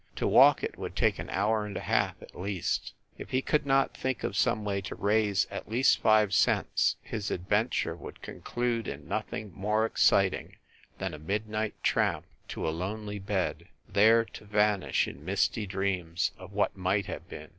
To 0.15 0.25
walk 0.27 0.63
it 0.63 0.79
would 0.79 0.95
take 0.95 1.19
an 1.19 1.29
hour 1.29 1.63
and 1.63 1.77
a 1.77 1.81
half, 1.81 2.15
at 2.23 2.33
least. 2.35 2.95
If 3.19 3.29
he 3.29 3.43
could 3.43 3.67
not 3.67 3.95
think 3.95 4.23
of 4.23 4.35
some 4.35 4.65
way 4.65 4.81
to 4.81 4.95
raise 4.95 5.45
at 5.51 5.69
least 5.69 5.99
five 6.01 6.33
cents 6.33 6.95
his 7.03 7.29
adventure 7.29 7.95
would 7.95 8.23
conclude 8.23 8.87
in 8.87 9.07
nothing 9.07 9.51
more 9.53 9.85
exciting 9.85 10.55
than 10.97 11.13
a 11.13 11.19
midnight 11.19 11.75
tramp 11.83 12.25
to 12.47 12.67
a 12.67 12.71
lonely 12.73 13.19
bed, 13.19 13.67
there 13.87 14.25
to 14.25 14.43
vanish 14.43 15.07
in 15.07 15.23
misty 15.23 15.67
dreams 15.67 16.31
of 16.35 16.51
what 16.51 16.75
might 16.75 17.05
have 17.05 17.29
been. 17.29 17.49